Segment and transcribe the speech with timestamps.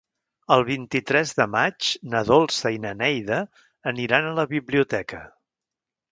[0.53, 3.37] El vint-i-tres de maig na Dolça i na Neida
[3.91, 5.21] aniran a la biblioteca.